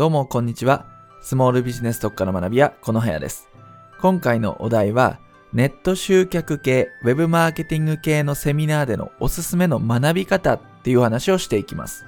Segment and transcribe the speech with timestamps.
[0.00, 0.86] どうもこんにちは。
[1.20, 3.50] スモールビジネス特化の学び屋、このはやです。
[4.00, 5.20] 今回のお題は、
[5.52, 12.06] ネット集客系、ウェブマーケティング系のセミナーでのおすすめの学び方っていう話をしていきます。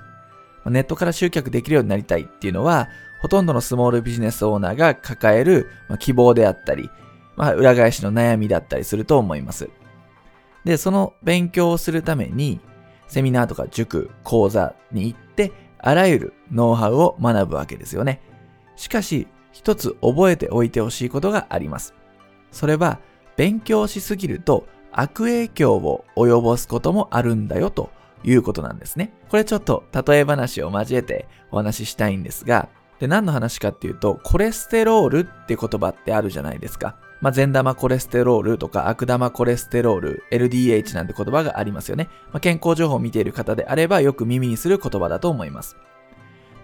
[0.64, 2.88] ネットから集客できるようになりたいっていうのは、
[3.20, 5.68] ほとんどのスモールビジネスオーナーが抱える
[5.98, 6.88] 希望であったり、
[7.36, 9.68] まあ、裏返しの悩みだったりすると思います。
[10.64, 12.58] で、その勉強をするために、
[13.06, 15.52] セミナーとか塾、講座に行って、
[15.82, 18.20] あらゆるノウハウを学ぶわけですよね。
[18.76, 21.94] しかし、一つ覚えておいてほしいことがあります。
[22.50, 23.00] それは、
[23.36, 27.90] 勉強しすぎると悪影響を及ぼすこともあるんだよと
[28.24, 29.12] いうことなんですね。
[29.28, 32.68] これちょっと例え話を交えてお話ししたいんですが、
[33.00, 36.96] で、何の話かっていうと、コレステロールって言葉ってあるじゃないですか。
[37.22, 42.08] まあ、善玉コレステロールとか悪玉コレステロール、LDH なんて言葉がありますよね。
[42.32, 45.76] まあ、健康情報を見ている方であればよく耳にする言葉だと思います。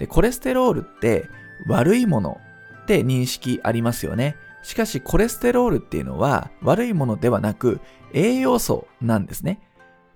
[0.00, 1.28] で、コレステロールって
[1.68, 2.40] 悪いもの
[2.82, 4.36] って認識ありますよね。
[4.64, 7.80] しかしコレステロールっていうのは悪いものではなく
[8.12, 9.60] 栄養素なんですね。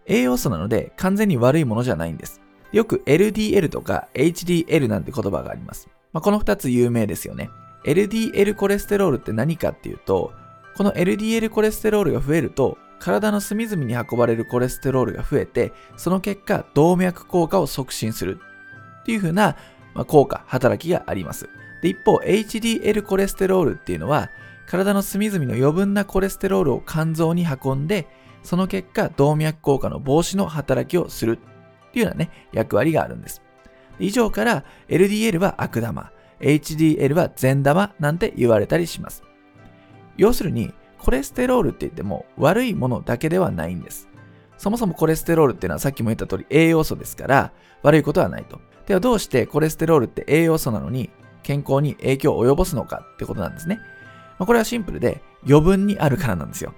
[0.06, 2.40] 栄養素なので完全に悪いものじゃないんです。
[2.72, 5.88] よく LDL とか HDL なんて言葉があります。
[6.12, 7.48] まあ、この二つ有名ですよね。
[7.84, 10.32] LDL コレステロールって何かっていうと、
[10.76, 18.38] この LDL コレステロールが増えると、体の隅々に運ばれるコレステロールが増えて、その結果、動脈硬化を促進する
[19.00, 19.56] っていう風な、
[19.94, 21.48] まあ、効果、働きがあります。
[21.82, 24.30] で、一方、HDL コレステロールっていうのは、
[24.66, 28.06] 体の隅々の余分なコレステロールを肝臓に運んで、
[28.44, 31.40] その結果、動脈硬化の防止の働きをする
[31.88, 33.42] っていうようなね、役割があるんです。
[33.98, 36.11] 以上から、LDL は悪玉、
[36.42, 39.22] HDL は善玉なんて言われたりします。
[40.16, 44.08] 要するに、コレステロールって言っても悪いものだけではないんです。
[44.56, 48.60] そもそもコレステロールっていうのはさっきも言った通り栄養素ですから悪いことはないと。
[48.86, 51.10] ではどうしてコレステロールって栄養素なのに
[51.42, 53.80] 健康に影響を及ぼすのかってことなんですね。
[54.38, 56.74] まあ、これはシンプルで余分にあるからなんですよ。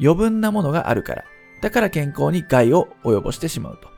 [0.00, 1.24] 余分なものがあるから。
[1.60, 3.97] だから健康に害を及ぼしてしまうと。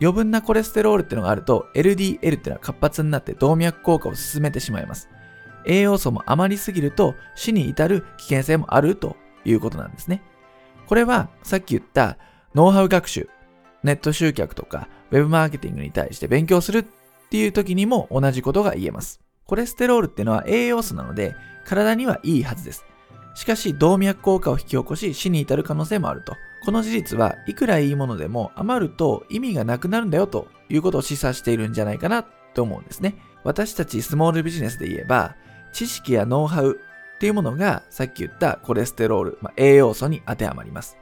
[0.00, 5.08] 余分なコレステロールっていうのがあると LDL っていうのは活発になって動脈硬化を進めてしまいます。
[5.66, 10.22] 栄養素も余りすぎると死に至る危険性もあるということなんですね。
[10.86, 12.18] これはさっき言った
[12.54, 13.28] ノウハウ学習、
[13.82, 16.84] ネット集客とか Web マーケティングに対して勉強するっ
[17.30, 19.20] ていう時にも同じことが言えます。
[19.46, 21.34] コレステロールっていうのは栄養素なので
[21.64, 22.84] 体にはいいはずです。
[23.44, 26.34] しかし動脈硬化を引き起こし死に至る可能性もあると。
[26.64, 33.16] この事実はいくらいいものでも余ると意味がなくなるんだよということを示唆しているんじゃないかなと思うんですね。
[33.42, 35.36] 私たちスモールビジネスで言えば
[35.74, 36.80] 知識やノウハウ
[37.16, 40.96] っていうものがさっき言ったコレステロール、まあ、栄養素に当てはまります。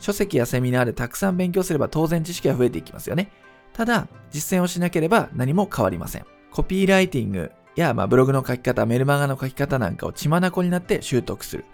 [0.00, 3.30] 書籍やセミナーでたくさん勉強すれば当然知識は増えていきますよね。
[3.74, 6.26] ただ、実践をしなければ何も変わりません。
[6.50, 11.64] コピーライティングや、まあ、ブログの書き方、メルマガの書き方なんかを血眼になって習得する。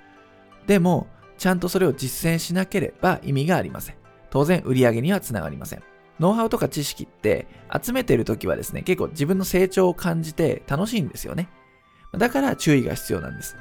[0.67, 1.09] でも、
[1.39, 3.97] ちゃんとそれを実践しなければ意味がありません。
[4.31, 5.83] 当然売り上げにはつながりません。
[6.21, 7.47] ノウハウとか知識って
[7.83, 11.49] 集めてるときはですね、結構自分の成長を感じて楽しいんですよね。
[12.17, 13.57] だから注意が必要なんです。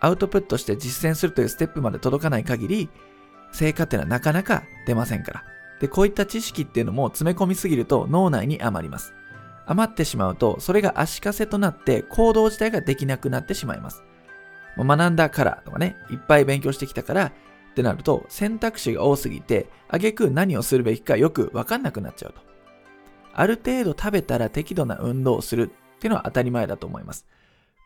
[0.00, 2.90] アウトプットして実践するというステップまで届かない限り、
[3.52, 5.44] 成果っていうのはなかなか出ませんから。
[5.80, 9.14] で、こういった知識っていうのも詰め込みすぎると脳内に余ります。
[9.66, 14.02] 余ってしまうと、それが足かせとなって行動自体ができなくなってしまいます。
[14.84, 17.32] 学んだからとかね、いっぱい勉強してきたからっ
[17.74, 22.40] てなると選択肢が多すぎて、あげく何をするべきかよくわかんなくなっちゃうと。
[23.32, 27.26] ある程度食べたら適度な運動をするっていうのは当たり前だと思います。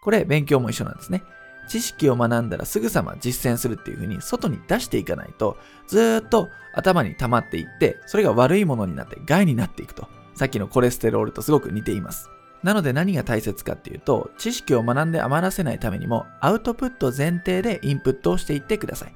[0.03, 1.22] これ勉強も一緒なんですね。
[1.69, 5.56] 知識を学んだらすぐさま実践するっていう風に外に出していかないと
[5.87, 12.28] ずっと頭に溜まっていってそれが悪いものになって害になっていくとさっきのコレステロールとすごく似ています
[12.64, 19.14] なので何が大切かっていうと知識を学んで余らせないためにもアウトプット前提でインプットをしていってください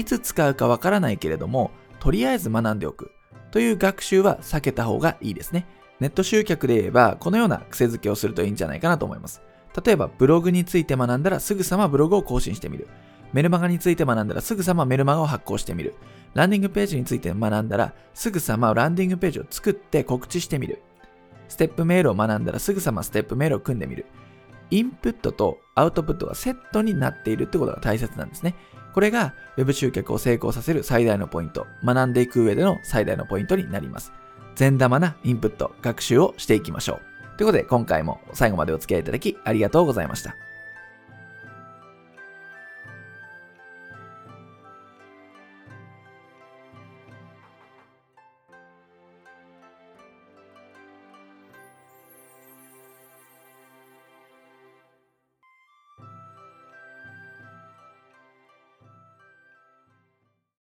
[0.00, 1.70] いつ使うかわからないけれども
[2.00, 3.12] とりあえず学んでおく
[3.52, 5.66] という学習は避けた方がいいですね
[6.00, 9.42] ネット集客で言えばこのような癖づけをするといいんじゃないかなと思います
[9.84, 12.88] 例えばブログについて学んだらすぐさまブログを更新してみる。
[13.32, 15.94] メルマガについて学んだらすぐさまメルマガを発行してみる。
[16.34, 20.82] ランディングページについて学んだらすぐさまランディングページを作って告知してみる。
[21.50, 24.06] ステップメールを学んだらすぐさまステップメールを組んでみる。
[24.70, 28.54] インプットとアウトプットがセットになっているってことが大切なんですね。
[28.94, 34.12] これが Web 集客を成功させる最大のポイント、学んでいく上での最大のポイントになります。
[34.54, 37.00] 善玉なインプット、学習をしていきましょ
[37.34, 37.36] う。
[37.36, 40.36] ということで、今回も最後までお付き合いいただきありがとうございました。